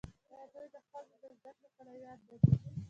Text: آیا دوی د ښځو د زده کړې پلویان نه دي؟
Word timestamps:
آیا 0.31 0.43
دوی 0.53 0.67
د 0.73 0.75
ښځو 0.89 1.13
د 1.21 1.23
زده 1.39 1.49
کړې 1.59 1.69
پلویان 1.77 2.19
نه 2.27 2.35
دي؟ 2.43 2.47